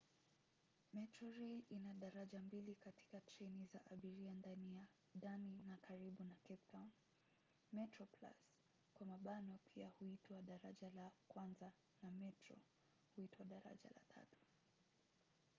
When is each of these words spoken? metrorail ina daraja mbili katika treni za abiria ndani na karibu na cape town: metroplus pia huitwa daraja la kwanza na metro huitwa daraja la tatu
metrorail 0.93 1.63
ina 1.69 1.93
daraja 1.93 2.41
mbili 2.41 2.75
katika 2.75 3.21
treni 3.21 3.65
za 3.65 3.79
abiria 3.89 4.33
ndani 5.15 5.61
na 5.65 5.77
karibu 5.77 6.23
na 6.23 6.35
cape 6.35 6.63
town: 6.71 6.89
metroplus 7.71 8.57
pia 9.65 9.89
huitwa 9.99 10.41
daraja 10.41 10.89
la 10.89 11.11
kwanza 11.27 11.71
na 12.01 12.11
metro 12.11 12.55
huitwa 13.15 13.45
daraja 13.45 13.89
la 13.95 14.01
tatu 14.07 14.37